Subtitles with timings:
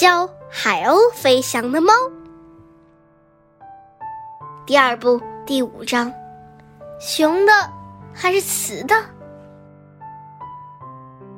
[0.00, 1.92] 教海鸥飞翔的猫。
[4.64, 6.10] 第二部第五章，
[6.98, 7.52] 雄的
[8.14, 8.94] 还是雌的？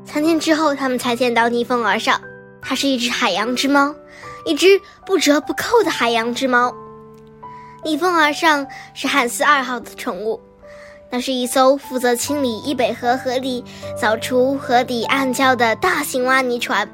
[0.05, 2.21] 三天之后，他们才见到逆风而上。
[2.61, 3.93] 它是一只海洋之猫，
[4.45, 6.73] 一只不折不扣的海洋之猫。
[7.83, 10.41] 逆风而上是汉斯二号的宠物，
[11.11, 13.65] 那是一艘负责清理易北河河底、
[13.97, 16.89] 扫除河底暗礁的大型挖泥船。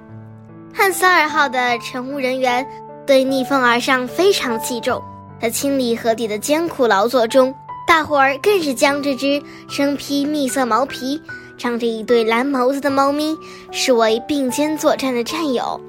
[0.78, 2.64] 汉斯二号的乘务人员
[3.04, 5.02] 对逆风而上非常器重，
[5.42, 7.52] 在清理河底的艰苦劳作中，
[7.84, 11.20] 大伙儿更是将这只身披蜜色毛皮。
[11.58, 13.36] 长着一对蓝眸子的猫咪
[13.72, 15.80] 视为并肩作战的战友。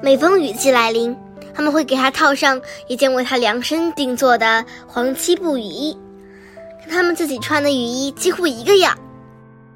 [0.00, 1.14] 每逢雨季来临，
[1.52, 5.98] 他们会给它套上一件为它量身定做的黄漆布雨衣，
[6.80, 8.96] 跟他们自己穿的雨衣几乎一个样。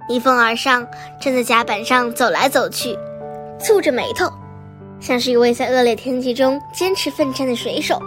[0.09, 0.87] 逆风而上，
[1.21, 2.97] 站在甲板上走来走去，
[3.60, 4.32] 蹙着眉头，
[5.00, 8.01] 像是一位在恶劣天气中坚持奋战的水手。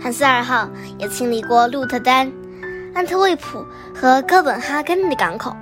[0.00, 0.68] 汉斯二号
[0.98, 2.32] 也清理过鹿特丹、
[2.94, 5.54] 安特卫普和哥本哈根的港口。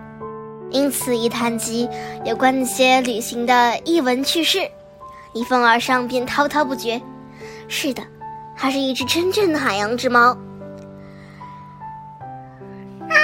[0.71, 1.89] 因此，一谈及
[2.25, 4.59] 有关那些旅行的异闻趣事，
[5.33, 7.01] 逆风而上便滔滔不绝。
[7.67, 8.03] 是的，
[8.57, 10.37] 它是一只真正的海洋之猫。
[13.09, 13.17] 啊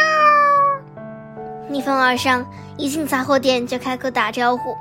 [1.68, 2.44] 逆风而上，
[2.76, 4.76] 一进杂货店就开口打招呼。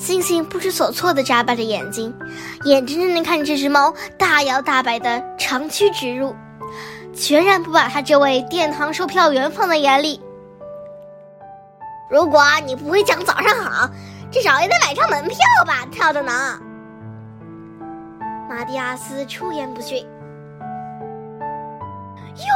[0.00, 2.16] 星星不知所措地眨巴着眼睛，
[2.64, 6.34] 眼睁睁地看着这只猫大摇大摆地长驱直入，
[7.12, 10.18] 全然不把他这位殿堂售票员放在眼里。
[12.10, 13.90] 如果你不会讲早上好，
[14.32, 16.58] 至少也得买张门票吧，跳的呢。
[18.48, 20.02] 马蒂亚斯出言不逊。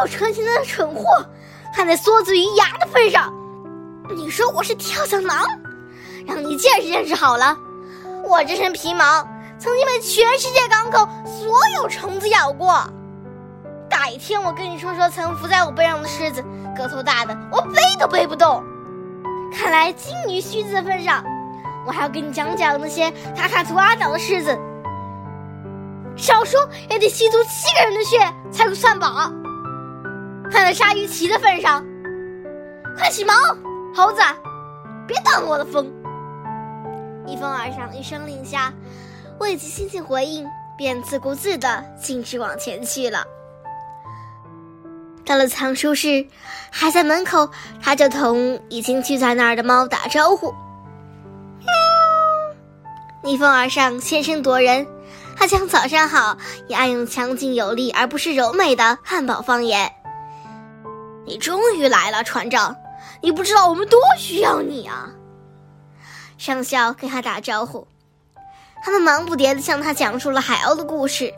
[0.00, 1.04] 又成型的蠢货，
[1.74, 3.30] 看在梭子鱼牙的份上，
[4.16, 5.46] 你说我是跳蚤囊？
[6.26, 7.56] 让你见识见识好了，
[8.24, 9.26] 我这身皮毛
[9.58, 12.74] 曾经被全世界港口所有虫子咬过。
[13.88, 16.42] 改天我跟你说说曾伏在我背上的狮子，
[16.76, 18.62] 个头大的我背都背不动。
[19.52, 21.24] 看来金鱼须子的份上，
[21.86, 24.58] 我还要跟你讲讲那些卡卡图阿岛的狮子，
[26.16, 26.60] 少说
[26.90, 28.18] 也得吸足七个人的血
[28.50, 29.30] 才够算饱。
[30.50, 31.84] 看在鲨鱼鳍的份上，
[32.98, 33.32] 快起毛，
[33.94, 34.20] 猴子，
[35.06, 35.90] 别挡我的风！
[37.26, 38.72] 一风而上，一声令下，
[39.38, 40.46] 未及星星回应，
[40.76, 43.24] 便自顾自的径直往前去了。
[45.24, 46.26] 到了藏书室，
[46.70, 47.48] 还在门口，
[47.82, 50.54] 他就同已经聚在那儿的猫打招呼。
[53.22, 54.86] 逆风而上，先声夺人。
[55.36, 56.36] 他将“早上好”
[56.68, 59.90] 也爱用强劲有力而不是柔美的汉堡方言。
[61.26, 62.76] 你终于来了，船长！
[63.20, 65.10] 你不知道我们多需要你啊！
[66.38, 67.86] 上校跟他打招呼。
[68.84, 71.32] 他们忙不迭地向他讲述了海鸥的故事，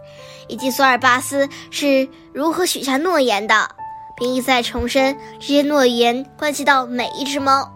[0.49, 3.71] 以及索尔巴斯是如何许下诺言的。
[4.19, 7.71] 并一再重申这些诺言关系到每一只猫。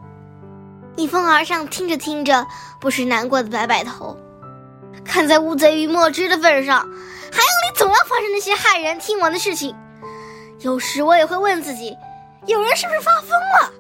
[0.97, 2.47] 逆风而上，听着听着，
[2.81, 4.17] 不时难过的摆摆头。
[5.05, 9.77] 看在乌贼与墨汁的份上，海洋里总要发生那些骇人听闻的事情。
[10.61, 11.95] 有时我也会问自己，
[12.47, 13.73] 有人是不是发疯了？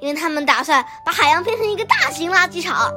[0.00, 2.92] 因为他们打算把海洋变成一个大型垃圾场。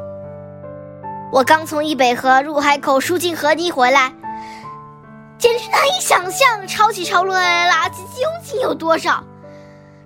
[1.31, 4.13] 我刚从易北河入海口输进河泥回来。
[5.37, 9.23] 简直难以想象，潮起潮落的垃圾究竟有多少。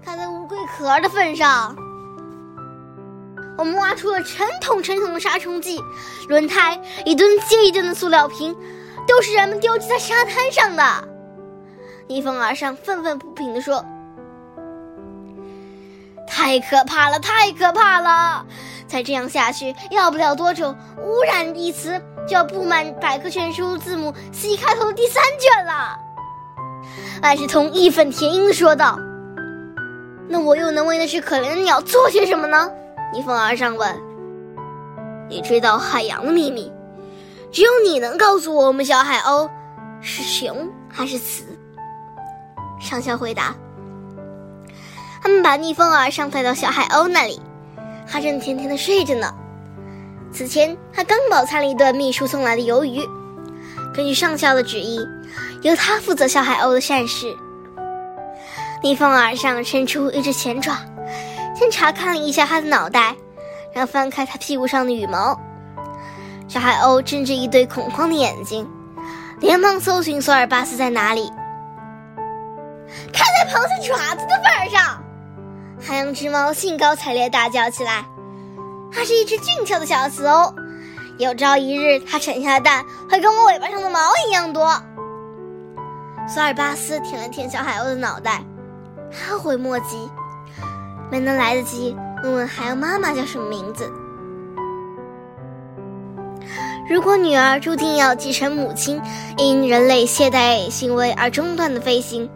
[0.02, 1.76] 看在乌龟壳的份上，
[3.58, 5.84] 我们挖出了成桶成桶的杀虫剂，
[6.30, 8.56] 轮胎一吨接一吨的塑料瓶，
[9.06, 10.84] 都是人们丢弃在沙滩上的。
[12.08, 13.84] 逆风而上，愤愤不平地说
[16.36, 18.46] ：“太可怕了，太可怕了！
[18.86, 25.96] 再这样下去，要不了多久，污染一词。”就要布满百科全书字母 C 开头的第三卷了。
[27.22, 28.98] 万事通义愤填膺的说道
[30.28, 32.68] ：“那我又能为那只可怜的鸟做些什么呢？”
[33.14, 33.96] 逆风而上问
[35.30, 36.74] ：“你知道海洋的秘密，
[37.52, 39.48] 只有你能告诉我们小海鸥
[40.02, 41.46] 是雄还是雌。”
[42.82, 43.56] 上校回答
[45.26, 47.42] ：“他们把逆风而上带到小海鸥那里，
[48.08, 49.34] 它正甜甜的睡着呢。”
[50.32, 53.02] 此前，它刚饱餐了一顿秘书送来的鱿鱼。
[53.92, 55.00] 根据上校的旨意，
[55.64, 57.36] 由他负责小海鸥的膳食。
[58.84, 60.78] 逆风而上，伸出一只前爪，
[61.56, 63.16] 先查看了一下它的脑袋，
[63.74, 65.36] 然后翻开它屁股上的羽毛。
[66.48, 68.70] 小海鸥睁着一对恐慌的眼睛，
[69.40, 71.32] 连忙搜寻索尔巴斯在哪里。
[73.12, 74.65] 看在螃蟹爪子的份
[76.06, 78.06] 两只猫兴高采烈大叫起来。
[78.92, 80.54] 它是一只俊俏的小雌鸥，
[81.18, 84.68] 有朝一日，它产下的蛋会跟我尾巴上的毛一样多。
[86.28, 88.44] 索尔巴斯舔了舔小海鸥的脑袋，
[89.28, 89.98] 后悔莫及，
[91.12, 93.92] 没能来得及问问海鸥妈妈叫什么名字。
[96.88, 99.02] 如果女儿注定要继承母亲
[99.38, 102.30] 因人类懈怠行为而中断的飞行，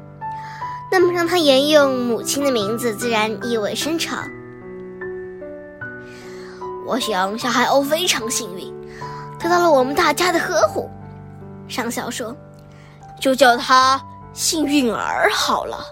[0.91, 4.27] 那么让他沿用母亲的名字，自然意味深长。
[6.87, 8.73] 我想小海鸥非常幸运，
[9.39, 10.89] 得到了我们大家的呵护。
[11.67, 12.35] 上校说
[13.21, 14.01] ：“就叫它
[14.33, 15.85] 幸运儿好了。”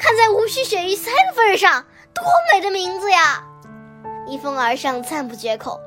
[0.00, 1.84] 看在无需鳕鱼三的份上，
[2.14, 3.44] 多美的名字呀！
[4.26, 5.78] 逆风而上，赞不绝口。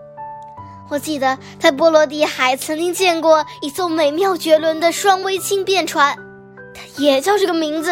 [0.87, 6.15] 我记得在波罗的海曾经见过一艘美妙绝伦的双桅轻便船，
[6.97, 7.91] 也叫这个名字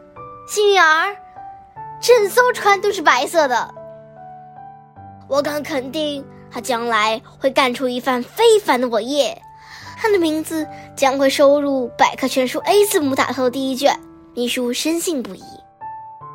[0.48, 1.16] ——幸运儿。
[2.00, 3.74] 整艘船都是白色的。
[5.28, 9.40] 我敢肯定，他将来会干出一番非凡的伟业。
[9.96, 13.98] 他的名字将会收入百科全书 A 字母打头第一卷。
[14.34, 15.42] 秘书深信不疑，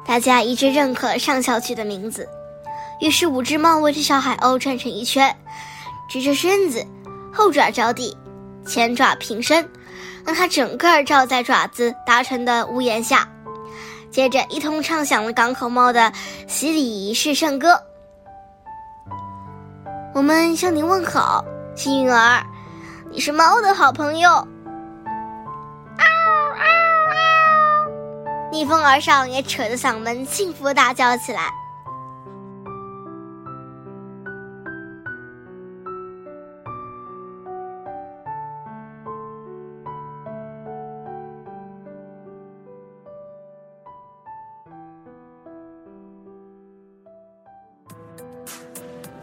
[0.07, 2.27] 大家一致认可上校取的名字。
[3.01, 5.35] 于是，五只猫围着小海鸥转成一圈。
[6.09, 6.83] 直着身子，
[7.31, 8.17] 后爪着地，
[8.65, 9.69] 前爪平伸，
[10.25, 13.27] 让它整个罩在爪子达成的屋檐下。
[14.11, 16.11] 接着，一同唱响了港口猫的
[16.47, 17.79] 洗礼仪式圣歌。
[20.13, 21.45] 我们向您问好，
[21.75, 22.43] 幸运儿，
[23.11, 24.29] 你是猫的好朋友。
[24.29, 26.05] 嗷
[26.55, 26.65] 嗷
[27.11, 28.51] 嗷！
[28.51, 31.51] 逆风而上也扯着嗓门幸福大叫起来。